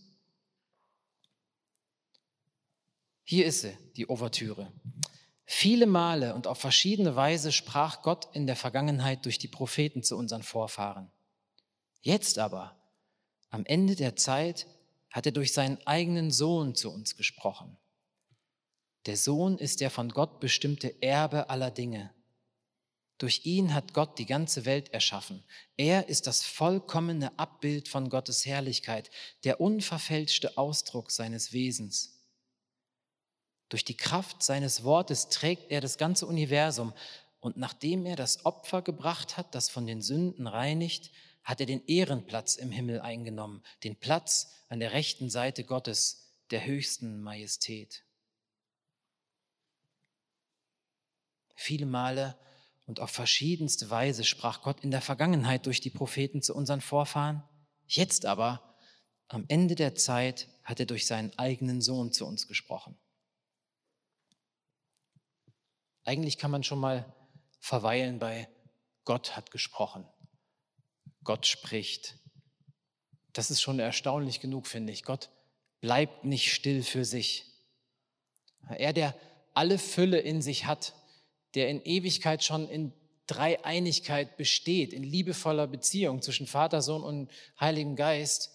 [3.24, 4.72] Hier ist sie, die Ouvertüre.
[5.50, 10.18] Viele Male und auf verschiedene Weise sprach Gott in der Vergangenheit durch die Propheten zu
[10.18, 11.10] unseren Vorfahren.
[12.02, 12.76] Jetzt aber,
[13.50, 14.68] am Ende der Zeit,
[15.10, 17.78] hat er durch seinen eigenen Sohn zu uns gesprochen.
[19.06, 22.14] Der Sohn ist der von Gott bestimmte Erbe aller Dinge.
[23.18, 25.46] Durch ihn hat Gott die ganze Welt erschaffen.
[25.78, 29.10] Er ist das vollkommene Abbild von Gottes Herrlichkeit,
[29.46, 32.16] der unverfälschte Ausdruck seines Wesens.
[33.69, 36.93] Durch die Kraft seines Wortes trägt er das ganze Universum.
[37.39, 41.12] Und nachdem er das Opfer gebracht hat, das von den Sünden reinigt,
[41.43, 46.65] hat er den Ehrenplatz im Himmel eingenommen, den Platz an der rechten Seite Gottes, der
[46.65, 48.03] höchsten Majestät.
[51.56, 52.38] Viele Male
[52.86, 57.43] und auf verschiedenste Weise sprach Gott in der Vergangenheit durch die Propheten zu unseren Vorfahren.
[57.86, 58.75] Jetzt aber,
[59.27, 62.97] am Ende der Zeit, hat er durch seinen eigenen Sohn zu uns gesprochen.
[66.08, 67.04] Eigentlich kann man schon mal
[67.60, 68.48] verweilen bei
[69.04, 70.06] Gott hat gesprochen.
[71.26, 72.15] Gott spricht.
[73.34, 75.04] Das ist schon erstaunlich genug, finde ich.
[75.04, 75.30] Gott
[75.82, 77.43] bleibt nicht still für sich.
[78.70, 79.15] Er, der
[79.54, 80.93] alle Fülle in sich hat,
[81.56, 82.93] der in Ewigkeit schon in
[83.26, 88.52] Dreieinigkeit besteht, in liebevoller Beziehung zwischen Vater, Sohn und Heiligen Geist,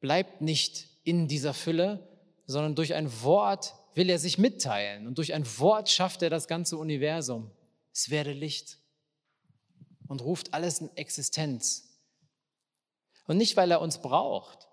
[0.00, 2.06] bleibt nicht in dieser Fülle,
[2.44, 6.48] sondern durch ein Wort will er sich mitteilen und durch ein Wort schafft er das
[6.48, 7.50] ganze Universum.
[7.92, 8.78] Es werde Licht
[10.06, 11.98] und ruft alles in Existenz.
[13.26, 14.68] Und nicht, weil er uns braucht.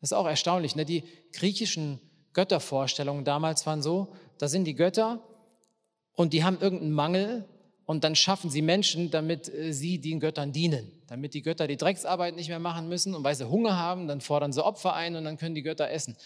[0.00, 0.76] Das ist auch erstaunlich.
[0.76, 0.84] Ne?
[0.84, 1.98] Die griechischen
[2.34, 5.26] Göttervorstellungen damals waren so, da sind die Götter
[6.12, 7.48] und die haben irgendeinen Mangel
[7.86, 10.92] und dann schaffen sie Menschen, damit äh, sie den Göttern dienen.
[11.06, 14.20] Damit die Götter die Drecksarbeit nicht mehr machen müssen und weil sie Hunger haben, dann
[14.20, 16.16] fordern sie Opfer ein und dann können die Götter essen.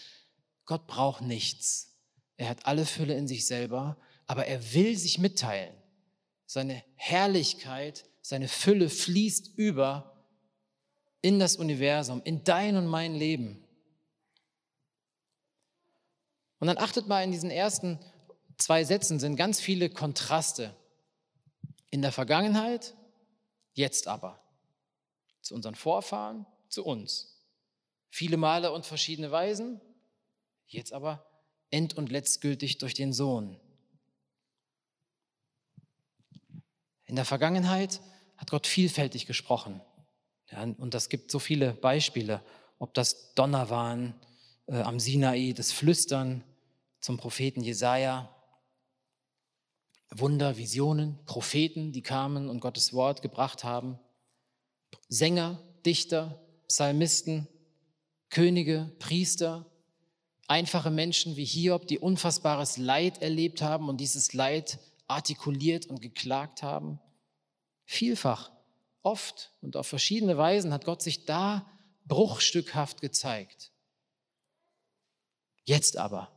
[0.69, 1.97] Gott braucht nichts.
[2.37, 5.75] Er hat alle Fülle in sich selber, aber er will sich mitteilen.
[6.45, 10.23] Seine Herrlichkeit, seine Fülle fließt über
[11.23, 13.65] in das Universum, in dein und mein Leben.
[16.59, 17.97] Und dann achtet mal, in diesen ersten
[18.59, 20.75] zwei Sätzen sind ganz viele Kontraste.
[21.89, 22.93] In der Vergangenheit,
[23.73, 24.39] jetzt aber.
[25.41, 27.41] Zu unseren Vorfahren, zu uns.
[28.11, 29.81] Viele Male und verschiedene Weisen,
[30.73, 31.25] jetzt aber
[31.71, 33.59] end- und letztgültig durch den Sohn.
[37.05, 38.01] In der Vergangenheit
[38.37, 39.81] hat Gott vielfältig gesprochen.
[40.51, 42.43] Ja, und das gibt so viele Beispiele,
[42.77, 44.13] ob das Donner waren
[44.67, 46.43] äh, am Sinai, das Flüstern
[46.99, 48.33] zum Propheten Jesaja,
[50.11, 53.99] Wunder, Visionen, Propheten, die kamen und Gottes Wort gebracht haben,
[55.07, 57.47] Sänger, Dichter, Psalmisten,
[58.29, 59.68] Könige, Priester,
[60.49, 66.63] einfache Menschen wie Hiob, die unfassbares Leid erlebt haben und dieses Leid artikuliert und geklagt
[66.63, 66.99] haben.
[67.85, 68.51] Vielfach,
[69.01, 71.69] oft und auf verschiedene Weisen hat Gott sich da
[72.05, 73.71] bruchstückhaft gezeigt.
[75.65, 76.31] Jetzt aber,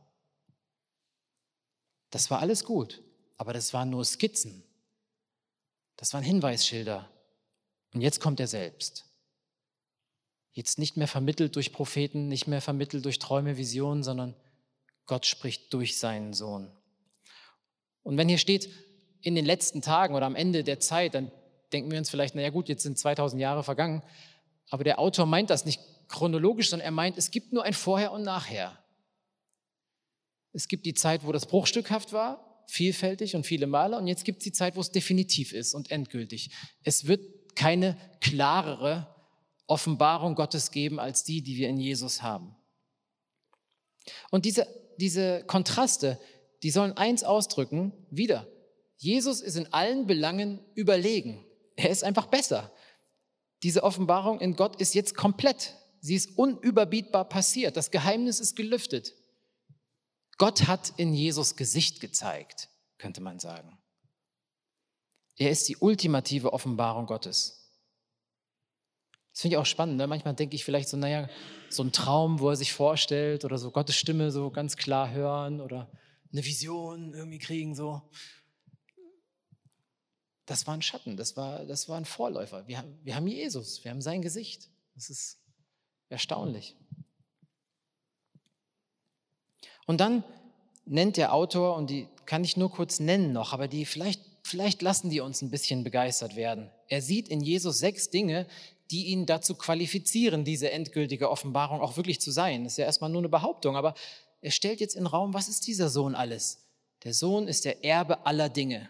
[2.11, 3.01] das war alles gut,
[3.37, 4.63] aber das waren nur Skizzen.
[5.97, 7.09] Das waren Hinweisschilder.
[7.93, 9.05] Und jetzt kommt er selbst.
[10.53, 14.35] Jetzt nicht mehr vermittelt durch Propheten, nicht mehr vermittelt durch Träume, Visionen, sondern
[15.05, 16.71] Gott spricht durch seinen Sohn.
[18.03, 18.69] Und wenn hier steht,
[19.21, 21.31] in den letzten Tagen oder am Ende der Zeit, dann
[21.71, 24.03] denken wir uns vielleicht, naja gut, jetzt sind 2000 Jahre vergangen.
[24.69, 28.11] Aber der Autor meint das nicht chronologisch, sondern er meint, es gibt nur ein Vorher
[28.11, 28.77] und Nachher.
[30.51, 34.39] Es gibt die Zeit, wo das bruchstückhaft war, vielfältig und viele Male, und jetzt gibt
[34.39, 36.51] es die Zeit, wo es definitiv ist und endgültig.
[36.83, 39.12] Es wird keine klarere
[39.67, 42.55] Offenbarung Gottes geben als die, die wir in Jesus haben.
[44.31, 46.19] Und diese, diese Kontraste,
[46.61, 48.47] die sollen eins ausdrücken, wieder,
[48.97, 51.45] Jesus ist in allen Belangen überlegen.
[51.75, 52.71] Er ist einfach besser.
[53.63, 55.75] Diese Offenbarung in Gott ist jetzt komplett.
[55.99, 57.77] Sie ist unüberbietbar passiert.
[57.77, 59.13] Das Geheimnis ist gelüftet.
[60.37, 63.77] Gott hat in Jesus Gesicht gezeigt, könnte man sagen.
[65.37, 67.62] Er ist die ultimative Offenbarung Gottes.
[69.33, 69.97] Das finde ich auch spannend.
[69.97, 70.05] Ne?
[70.05, 71.27] Manchmal denke ich vielleicht so, naja,
[71.69, 75.59] so ein Traum, wo er sich vorstellt oder so Gottes Stimme so ganz klar hören
[75.59, 75.91] oder
[76.31, 78.01] eine Vision irgendwie kriegen, so.
[80.45, 82.67] Das war ein Schatten, das war, das war ein Vorläufer.
[82.67, 84.69] Wir haben, wir haben Jesus, wir haben sein Gesicht.
[84.93, 85.39] Das ist
[86.09, 86.75] erstaunlich.
[89.87, 90.23] Und dann
[90.85, 94.81] nennt der Autor, und die kann ich nur kurz nennen noch, aber die vielleicht, vielleicht
[94.81, 96.69] lassen die uns ein bisschen begeistert werden.
[96.87, 98.47] Er sieht in Jesus sechs Dinge,
[98.93, 102.63] die ihn dazu qualifizieren, diese endgültige Offenbarung auch wirklich zu sein.
[102.63, 103.95] Das ist ja erstmal nur eine Behauptung, aber
[104.39, 106.69] er stellt jetzt in den Raum, was ist dieser Sohn alles?
[107.03, 108.87] Der Sohn ist der Erbe aller Dinge.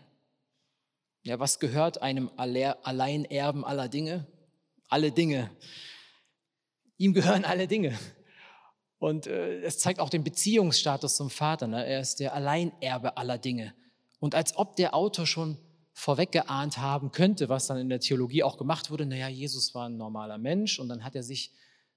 [1.22, 4.28] Ja, was gehört einem Alleinerben aller Dinge?
[4.89, 5.50] Alle Dinge.
[6.98, 7.98] Ihm gehören alle Dinge.
[9.00, 11.68] Und äh, es zeigt auch den Beziehungsstatus zum Vater.
[11.68, 11.86] Ne?
[11.86, 13.74] Er ist der Alleinerbe aller Dinge.
[14.20, 15.58] Und als ob der Autor schon
[15.93, 19.97] vorweggeahnt haben könnte, was dann in der Theologie auch gemacht wurde, naja, Jesus war ein
[19.97, 21.51] normaler Mensch und dann hat er sich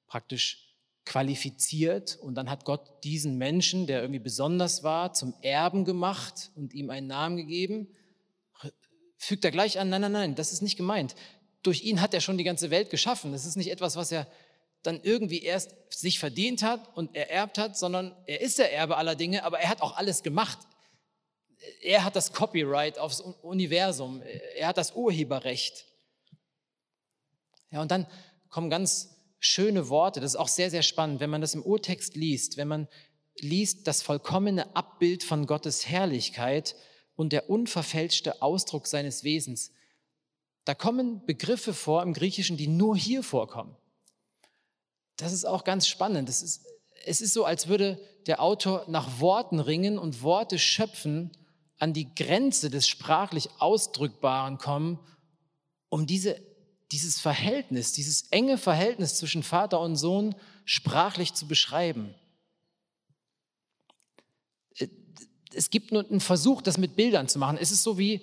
[0.06, 0.66] praktisch
[1.06, 6.74] qualifiziert und dann hat Gott diesen Menschen, der irgendwie besonders war, zum Erben gemacht und
[6.74, 7.88] ihm einen Namen gegeben.
[9.16, 11.14] Fügt er gleich an, nein, nein, nein, das ist nicht gemeint.
[11.62, 13.32] Durch ihn hat er schon die ganze Welt geschaffen.
[13.32, 14.26] Das ist nicht etwas, was er
[14.82, 19.14] dann irgendwie erst sich verdient hat und ererbt hat, sondern er ist der Erbe aller
[19.14, 20.58] Dinge, aber er hat auch alles gemacht.
[21.82, 24.22] Er hat das Copyright aufs Universum,
[24.56, 25.86] er hat das Urheberrecht.
[27.70, 28.06] Ja, und dann
[28.48, 32.16] kommen ganz schöne Worte, das ist auch sehr, sehr spannend, wenn man das im Urtext
[32.16, 32.88] liest, wenn man
[33.38, 36.74] liest das vollkommene Abbild von Gottes Herrlichkeit
[37.16, 39.72] und der unverfälschte Ausdruck seines Wesens.
[40.64, 43.76] Da kommen Begriffe vor im Griechischen, die nur hier vorkommen
[45.16, 46.28] das ist auch ganz spannend.
[46.28, 46.66] Es ist,
[47.04, 51.30] es ist so, als würde der Autor nach Worten ringen und Worte schöpfen,
[51.78, 54.98] an die Grenze des sprachlich Ausdrückbaren kommen,
[55.88, 56.40] um diese,
[56.92, 60.34] dieses Verhältnis, dieses enge Verhältnis zwischen Vater und Sohn
[60.64, 62.14] sprachlich zu beschreiben.
[65.52, 67.58] Es gibt nur einen Versuch, das mit Bildern zu machen.
[67.58, 68.22] Es ist so wie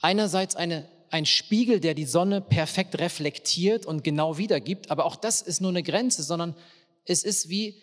[0.00, 4.90] einerseits eine ein Spiegel, der die Sonne perfekt reflektiert und genau wiedergibt.
[4.90, 6.56] Aber auch das ist nur eine Grenze, sondern
[7.04, 7.80] es ist wie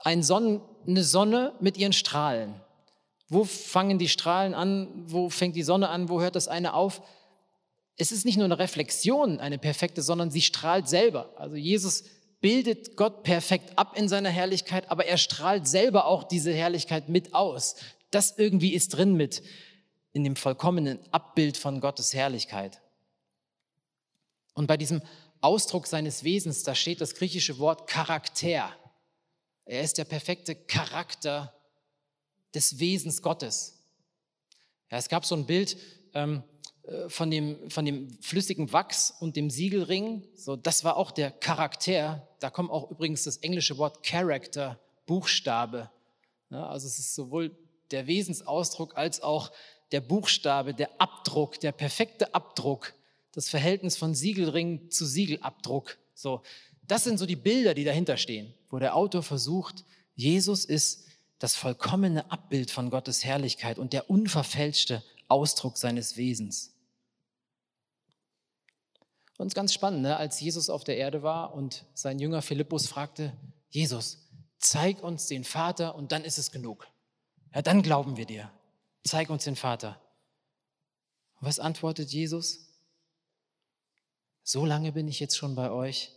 [0.00, 2.60] ein Sonnen, eine Sonne mit ihren Strahlen.
[3.32, 4.88] Wo fangen die Strahlen an?
[5.06, 6.10] Wo fängt die Sonne an?
[6.10, 7.00] Wo hört das eine auf?
[7.96, 11.32] Es ist nicht nur eine Reflexion, eine perfekte, sondern sie strahlt selber.
[11.36, 12.04] Also Jesus
[12.42, 17.32] bildet Gott perfekt ab in seiner Herrlichkeit, aber er strahlt selber auch diese Herrlichkeit mit
[17.34, 17.76] aus.
[18.10, 19.42] Das irgendwie ist drin mit
[20.12, 22.82] in dem vollkommenen Abbild von Gottes Herrlichkeit.
[24.52, 25.00] Und bei diesem
[25.40, 28.76] Ausdruck seines Wesens, da steht das griechische Wort Charakter.
[29.64, 31.54] Er ist der perfekte Charakter
[32.54, 33.78] des Wesens Gottes.
[34.90, 35.76] Ja, es gab so ein Bild
[36.14, 36.42] ähm,
[36.84, 40.22] äh, von, dem, von dem flüssigen Wachs und dem Siegelring.
[40.34, 42.28] So, das war auch der Charakter.
[42.40, 45.90] Da kommt auch übrigens das englische Wort Character, Buchstabe.
[46.50, 47.56] Ja, also es ist sowohl
[47.90, 49.52] der Wesensausdruck als auch
[49.92, 52.94] der Buchstabe, der Abdruck, der perfekte Abdruck,
[53.32, 55.98] das Verhältnis von Siegelring zu Siegelabdruck.
[56.14, 56.42] So,
[56.86, 59.84] das sind so die Bilder, die dahinter stehen, wo der Autor versucht,
[60.14, 61.06] Jesus ist
[61.42, 66.72] das vollkommene Abbild von Gottes Herrlichkeit und der unverfälschte Ausdruck seines Wesens.
[69.38, 70.16] Und es ist ganz spannend, ne?
[70.16, 73.36] als Jesus auf der Erde war und sein Jünger Philippus fragte,
[73.70, 74.28] Jesus,
[74.58, 76.86] zeig uns den Vater und dann ist es genug.
[77.54, 78.50] Ja, dann glauben wir dir
[79.04, 80.00] zeig uns den Vater.
[81.40, 82.68] Was antwortet Jesus?
[84.44, 86.12] So lange bin ich jetzt schon bei euch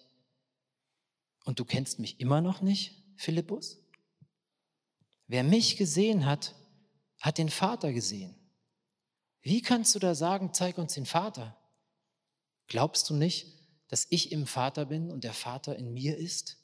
[1.46, 3.80] und du kennst mich immer noch nicht, Philippus?
[5.28, 6.56] Wer mich gesehen hat,
[7.20, 8.36] hat den Vater gesehen.
[9.42, 11.56] Wie kannst du da sagen, zeig uns den Vater?
[12.68, 13.48] Glaubst du nicht,
[13.88, 16.58] dass ich im Vater bin und der Vater in mir ist?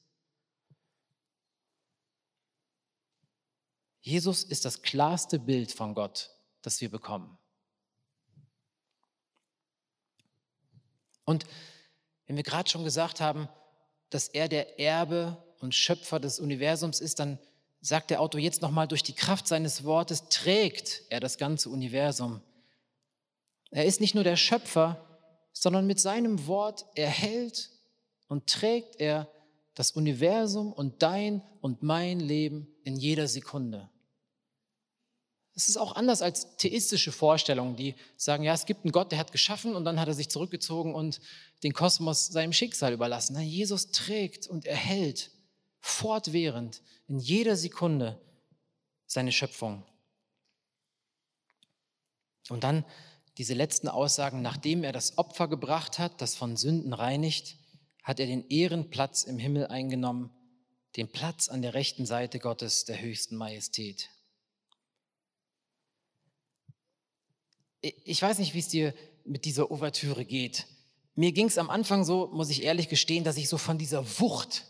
[4.01, 6.31] Jesus ist das klarste Bild von Gott,
[6.63, 7.37] das wir bekommen.
[11.23, 11.45] Und
[12.25, 13.47] wenn wir gerade schon gesagt haben,
[14.09, 17.37] dass er der Erbe und Schöpfer des Universums ist, dann
[17.81, 22.41] sagt der Autor jetzt nochmal, durch die Kraft seines Wortes trägt er das ganze Universum.
[23.71, 25.07] Er ist nicht nur der Schöpfer,
[25.51, 27.71] sondern mit seinem Wort erhält
[28.27, 29.27] und trägt er
[29.73, 33.89] das Universum und dein und mein Leben in jeder Sekunde.
[35.53, 39.19] Es ist auch anders als theistische Vorstellungen, die sagen, ja, es gibt einen Gott, der
[39.19, 41.19] hat geschaffen und dann hat er sich zurückgezogen und
[41.63, 43.39] den Kosmos seinem Schicksal überlassen.
[43.41, 45.31] Jesus trägt und erhält
[45.81, 48.21] fortwährend in jeder Sekunde
[49.05, 49.83] seine Schöpfung.
[52.49, 52.85] Und dann
[53.37, 57.57] diese letzten Aussagen, nachdem er das Opfer gebracht hat, das von Sünden reinigt,
[58.03, 60.31] hat er den Ehrenplatz im Himmel eingenommen,
[60.97, 64.09] den Platz an der rechten Seite Gottes der höchsten Majestät.
[67.81, 70.67] Ich weiß nicht, wie es dir mit dieser Ouvertüre geht.
[71.15, 74.19] Mir ging es am Anfang so, muss ich ehrlich gestehen, dass ich so von dieser
[74.19, 74.65] Wucht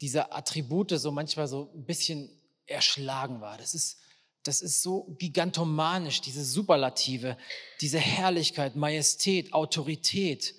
[0.00, 2.30] dieser Attribute so manchmal so ein bisschen
[2.66, 3.56] erschlagen war.
[3.58, 3.98] Das ist,
[4.42, 7.36] das ist so gigantomanisch, diese Superlative,
[7.80, 10.54] diese Herrlichkeit, Majestät, Autorität,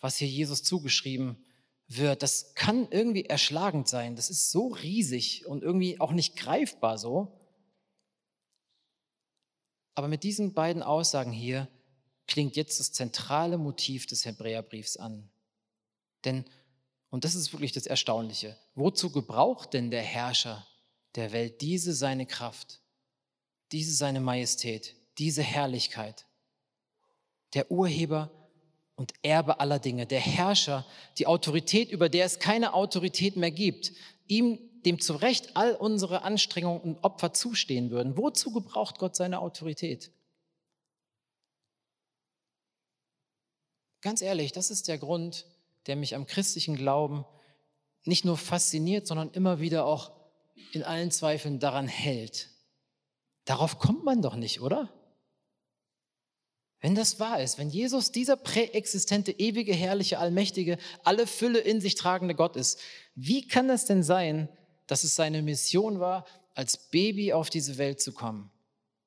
[0.00, 1.44] was hier Jesus zugeschrieben
[1.86, 2.22] wird.
[2.22, 4.16] Das kann irgendwie erschlagend sein.
[4.16, 7.36] Das ist so riesig und irgendwie auch nicht greifbar so.
[9.94, 11.68] Aber mit diesen beiden Aussagen hier
[12.26, 15.28] klingt jetzt das zentrale Motiv des Hebräerbriefs an.
[16.24, 16.44] Denn
[17.10, 18.56] und das ist wirklich das Erstaunliche.
[18.74, 20.66] Wozu gebraucht denn der Herrscher
[21.16, 22.80] der Welt diese seine Kraft,
[23.72, 26.26] diese seine Majestät, diese Herrlichkeit?
[27.54, 28.30] Der Urheber
[28.94, 30.86] und Erbe aller Dinge, der Herrscher,
[31.18, 33.92] die Autorität, über der es keine Autorität mehr gibt,
[34.28, 38.16] ihm, dem zu Recht all unsere Anstrengungen und Opfer zustehen würden.
[38.16, 40.12] Wozu gebraucht Gott seine Autorität?
[44.00, 45.44] Ganz ehrlich, das ist der Grund,
[45.86, 47.24] der mich am christlichen Glauben
[48.04, 50.12] nicht nur fasziniert, sondern immer wieder auch
[50.72, 52.48] in allen Zweifeln daran hält.
[53.44, 54.92] Darauf kommt man doch nicht, oder?
[56.80, 61.94] Wenn das wahr ist, wenn Jesus dieser präexistente, ewige, herrliche, allmächtige, alle Fülle in sich
[61.94, 62.80] tragende Gott ist,
[63.14, 64.48] wie kann das denn sein,
[64.86, 68.50] dass es seine Mission war, als Baby auf diese Welt zu kommen,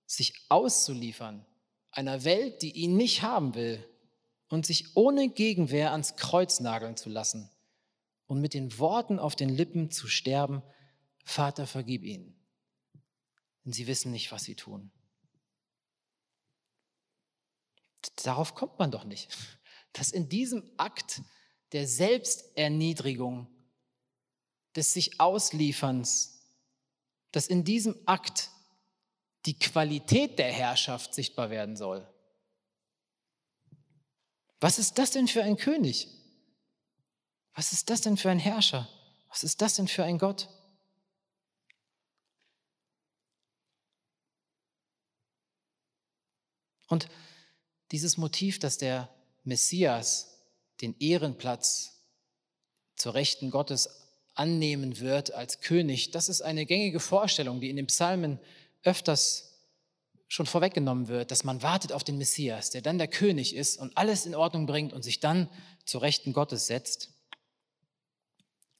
[0.06, 1.46] sich auszuliefern,
[1.92, 3.84] einer Welt, die ihn nicht haben will,
[4.54, 7.50] und sich ohne Gegenwehr ans Kreuz nageln zu lassen
[8.28, 10.62] und mit den Worten auf den Lippen zu sterben,
[11.26, 12.36] Vater, vergib ihnen.
[13.66, 14.92] Denn sie wissen nicht, was sie tun.
[18.24, 19.36] Darauf kommt man doch nicht.
[19.94, 21.22] Dass in diesem Akt
[21.72, 23.48] der Selbsterniedrigung,
[24.76, 26.48] des sich Auslieferns,
[27.32, 28.50] dass in diesem Akt
[29.46, 32.08] die Qualität der Herrschaft sichtbar werden soll.
[34.64, 36.08] Was ist das denn für ein König?
[37.54, 38.88] Was ist das denn für ein Herrscher?
[39.28, 40.48] Was ist das denn für ein Gott?
[46.88, 47.10] Und
[47.92, 50.40] dieses Motiv, dass der Messias
[50.80, 52.02] den Ehrenplatz
[52.96, 53.90] zur Rechten Gottes
[54.34, 58.40] annehmen wird als König, das ist eine gängige Vorstellung, die in den Psalmen
[58.84, 59.53] öfters
[60.34, 63.96] schon vorweggenommen wird, dass man wartet auf den Messias, der dann der König ist und
[63.96, 65.48] alles in Ordnung bringt und sich dann
[65.86, 67.12] zur Rechten Gottes setzt.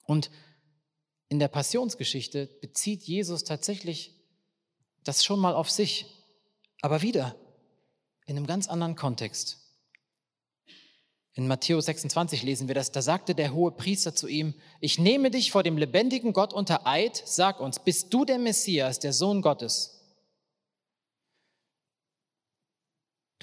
[0.08, 0.32] Und
[1.30, 4.16] in der Passionsgeschichte bezieht Jesus tatsächlich
[5.04, 6.08] das schon mal auf sich,
[6.82, 7.36] aber wieder
[8.26, 9.60] in einem ganz anderen Kontext.
[11.36, 15.30] In Matthäus 26 lesen wir das, da sagte der hohe Priester zu ihm, ich nehme
[15.30, 19.44] dich vor dem lebendigen Gott unter Eid, sag uns, bist du der Messias, der Sohn
[19.44, 20.03] Gottes?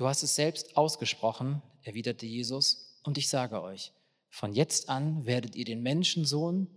[0.00, 3.92] Du hast es selbst ausgesprochen, erwiderte Jesus, und ich sage euch,
[4.31, 6.68] von jetzt an werdet ihr den Menschensohn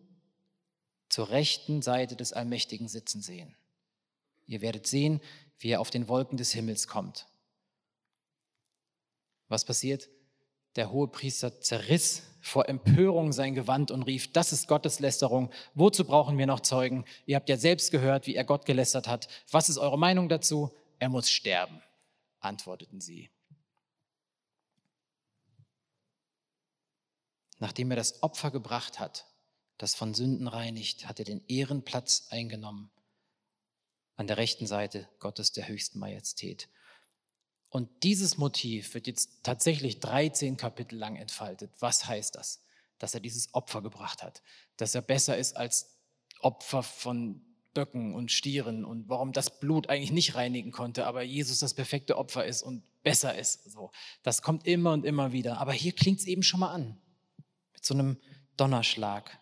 [1.07, 3.55] zur rechten Seite des Allmächtigen sitzen sehen.
[4.45, 5.21] Ihr werdet sehen,
[5.57, 7.25] wie er auf den Wolken des Himmels kommt.
[9.47, 10.09] Was passiert?
[10.75, 15.49] Der hohe Priester zerriss vor Empörung sein Gewand und rief, das ist Gotteslästerung.
[15.75, 17.05] Wozu brauchen wir noch Zeugen?
[17.25, 19.29] Ihr habt ja selbst gehört, wie er Gott gelästert hat.
[19.49, 20.73] Was ist eure Meinung dazu?
[20.99, 21.81] Er muss sterben
[22.43, 23.29] antworteten sie.
[27.59, 29.27] Nachdem er das Opfer gebracht hat,
[29.77, 32.91] das von Sünden reinigt, hat er den Ehrenplatz eingenommen
[34.15, 36.69] an der rechten Seite Gottes der höchsten Majestät.
[37.69, 41.71] Und dieses Motiv wird jetzt tatsächlich 13 Kapitel lang entfaltet.
[41.79, 42.63] Was heißt das?
[43.03, 44.41] dass er dieses Opfer gebracht hat,
[44.77, 45.97] dass er besser ist als
[46.39, 47.41] Opfer von
[47.73, 52.17] Böcken und Stieren und warum das Blut eigentlich nicht reinigen konnte, aber Jesus das perfekte
[52.17, 53.69] Opfer ist und besser ist.
[53.71, 55.59] So, das kommt immer und immer wieder.
[55.59, 56.97] Aber hier klingt es eben schon mal an
[57.73, 58.17] mit so einem
[58.57, 59.39] Donnerschlag.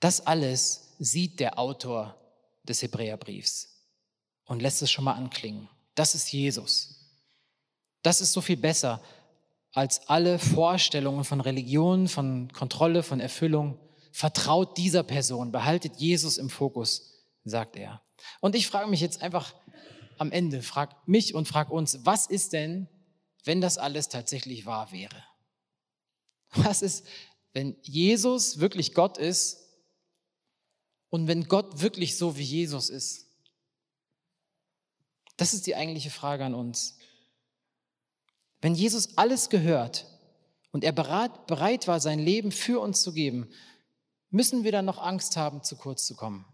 [0.00, 2.20] Das alles sieht der Autor
[2.64, 3.88] des Hebräerbriefs
[4.44, 5.68] und lässt es schon mal anklingen.
[5.94, 7.00] Das ist Jesus.
[8.02, 9.02] Das ist so viel besser
[9.74, 13.78] als alle Vorstellungen von Religion, von Kontrolle, von Erfüllung.
[14.12, 18.00] Vertraut dieser Person, behaltet Jesus im Fokus, sagt er.
[18.40, 19.54] Und ich frage mich jetzt einfach
[20.18, 22.88] am Ende, frag mich und frag uns, was ist denn,
[23.42, 25.24] wenn das alles tatsächlich wahr wäre?
[26.54, 27.04] Was ist,
[27.52, 29.58] wenn Jesus wirklich Gott ist
[31.10, 33.26] und wenn Gott wirklich so wie Jesus ist?
[35.36, 36.96] Das ist die eigentliche Frage an uns.
[38.64, 40.06] Wenn Jesus alles gehört
[40.72, 43.50] und er bereit war, sein Leben für uns zu geben,
[44.30, 46.46] müssen wir dann noch Angst haben, zu kurz zu kommen?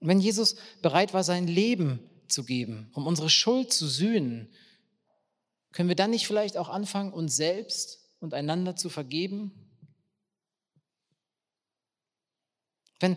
[0.00, 4.52] wenn Jesus bereit war, sein Leben zu geben, um unsere Schuld zu sühnen,
[5.70, 9.70] können wir dann nicht vielleicht auch anfangen, uns selbst und einander zu vergeben?
[13.00, 13.16] Wenn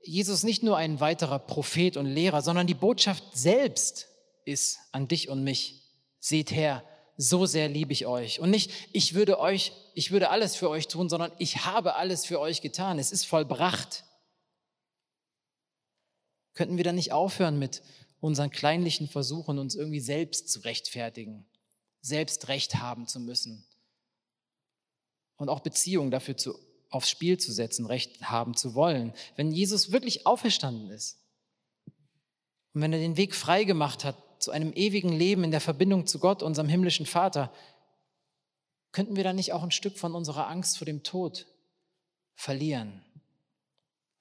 [0.00, 4.09] Jesus nicht nur ein weiterer Prophet und Lehrer, sondern die Botschaft selbst
[4.44, 5.82] ist an dich und mich.
[6.18, 6.84] Seht her,
[7.16, 8.40] so sehr liebe ich euch.
[8.40, 12.24] Und nicht, ich würde euch, ich würde alles für euch tun, sondern ich habe alles
[12.24, 12.98] für euch getan.
[12.98, 14.04] Es ist vollbracht.
[16.54, 17.82] Könnten wir dann nicht aufhören mit
[18.20, 21.46] unseren kleinlichen Versuchen, uns irgendwie selbst zu rechtfertigen,
[22.00, 23.66] selbst Recht haben zu müssen
[25.36, 26.58] und auch Beziehungen dafür zu
[26.90, 29.12] aufs Spiel zu setzen, Recht haben zu wollen.
[29.36, 31.18] Wenn Jesus wirklich auferstanden ist
[32.72, 36.06] und wenn er den Weg frei gemacht hat zu einem ewigen Leben in der Verbindung
[36.06, 37.52] zu Gott, unserem himmlischen Vater,
[38.90, 41.46] könnten wir dann nicht auch ein Stück von unserer Angst vor dem Tod
[42.34, 43.04] verlieren?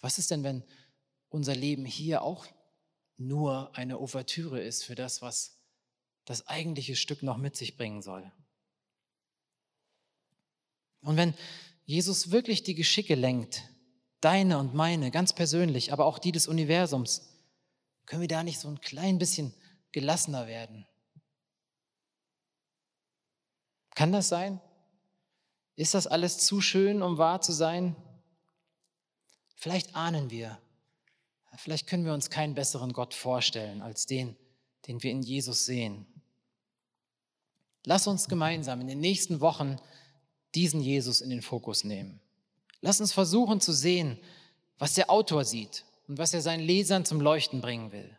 [0.01, 0.63] Was ist denn, wenn
[1.29, 2.45] unser Leben hier auch
[3.17, 5.57] nur eine Ouvertüre ist für das, was
[6.25, 8.31] das eigentliche Stück noch mit sich bringen soll?
[11.01, 11.33] Und wenn
[11.85, 13.63] Jesus wirklich die Geschicke lenkt,
[14.21, 17.29] deine und meine, ganz persönlich, aber auch die des Universums,
[18.05, 19.53] können wir da nicht so ein klein bisschen
[19.91, 20.85] gelassener werden?
[23.95, 24.61] Kann das sein?
[25.75, 27.95] Ist das alles zu schön, um wahr zu sein?
[29.55, 30.57] Vielleicht ahnen wir,
[31.57, 34.37] vielleicht können wir uns keinen besseren Gott vorstellen als den,
[34.87, 36.05] den wir in Jesus sehen.
[37.85, 39.77] Lass uns gemeinsam in den nächsten Wochen
[40.55, 42.19] diesen Jesus in den Fokus nehmen.
[42.81, 44.19] Lass uns versuchen zu sehen,
[44.77, 48.17] was der Autor sieht und was er seinen Lesern zum Leuchten bringen will.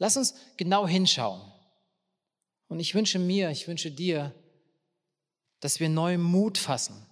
[0.00, 1.42] Lass uns genau hinschauen.
[2.68, 4.34] Und ich wünsche mir, ich wünsche dir,
[5.60, 7.06] dass wir neuen Mut fassen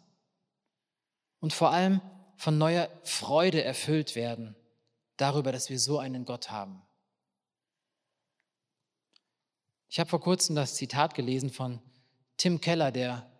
[1.40, 2.00] und vor allem
[2.38, 4.56] von neuer Freude erfüllt werden
[5.18, 6.82] darüber, dass wir so einen Gott haben.
[9.88, 11.82] Ich habe vor kurzem das Zitat gelesen von
[12.38, 13.30] Tim Keller, der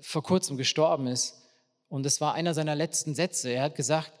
[0.00, 1.40] vor kurzem gestorben ist.
[1.88, 3.50] Und es war einer seiner letzten Sätze.
[3.50, 4.12] Er hat gesagt,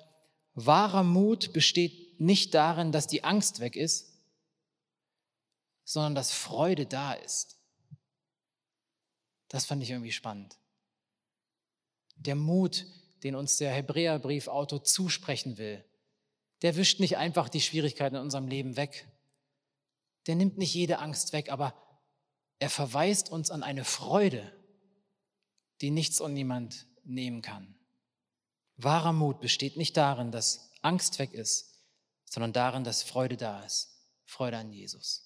[0.54, 4.15] wahrer Mut besteht nicht darin, dass die Angst weg ist,
[5.86, 7.58] sondern dass Freude da ist.
[9.48, 10.58] Das fand ich irgendwie spannend.
[12.16, 12.84] Der Mut,
[13.22, 15.84] den uns der Hebräerbriefautor zusprechen will,
[16.62, 19.08] der wischt nicht einfach die Schwierigkeiten in unserem Leben weg.
[20.26, 21.72] Der nimmt nicht jede Angst weg, aber
[22.58, 24.52] er verweist uns an eine Freude,
[25.82, 27.78] die nichts und niemand nehmen kann.
[28.76, 31.80] Wahrer Mut besteht nicht darin, dass Angst weg ist,
[32.24, 33.92] sondern darin, dass Freude da ist.
[34.24, 35.25] Freude an Jesus.